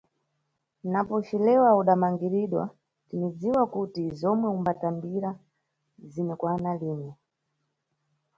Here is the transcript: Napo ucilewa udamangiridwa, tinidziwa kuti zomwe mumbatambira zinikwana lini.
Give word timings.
Napo 0.91 1.13
ucilewa 1.21 1.71
udamangiridwa, 1.81 2.63
tinidziwa 3.07 3.63
kuti 3.73 4.03
zomwe 4.19 4.47
mumbatambira 4.53 5.29
zinikwana 6.11 6.71
lini. 6.81 7.11